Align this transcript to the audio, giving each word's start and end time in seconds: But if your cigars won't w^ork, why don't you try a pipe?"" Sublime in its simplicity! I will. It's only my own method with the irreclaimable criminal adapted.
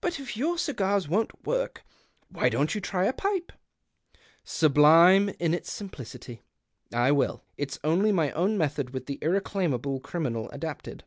But 0.00 0.20
if 0.20 0.36
your 0.36 0.58
cigars 0.58 1.08
won't 1.08 1.42
w^ork, 1.42 1.78
why 2.28 2.48
don't 2.48 2.72
you 2.72 2.80
try 2.80 3.06
a 3.06 3.12
pipe?"" 3.12 3.50
Sublime 4.60 5.30
in 5.40 5.52
its 5.54 5.72
simplicity! 5.72 6.40
I 6.94 7.10
will. 7.10 7.42
It's 7.56 7.80
only 7.82 8.12
my 8.12 8.30
own 8.30 8.56
method 8.56 8.90
with 8.90 9.06
the 9.06 9.18
irreclaimable 9.20 9.98
criminal 9.98 10.48
adapted. 10.52 11.02